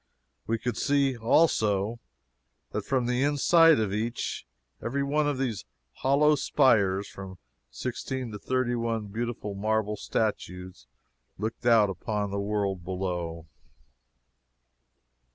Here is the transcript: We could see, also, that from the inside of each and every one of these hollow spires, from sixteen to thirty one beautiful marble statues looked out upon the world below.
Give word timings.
We 0.47 0.57
could 0.57 0.77
see, 0.77 1.15
also, 1.15 1.99
that 2.71 2.85
from 2.85 3.05
the 3.05 3.21
inside 3.21 3.79
of 3.79 3.93
each 3.93 4.47
and 4.79 4.87
every 4.87 5.03
one 5.03 5.27
of 5.27 5.37
these 5.37 5.63
hollow 5.97 6.33
spires, 6.33 7.07
from 7.07 7.37
sixteen 7.69 8.31
to 8.31 8.39
thirty 8.39 8.73
one 8.73 9.09
beautiful 9.09 9.53
marble 9.53 9.95
statues 9.95 10.87
looked 11.37 11.67
out 11.67 11.91
upon 11.91 12.31
the 12.31 12.39
world 12.39 12.83
below. 12.83 13.45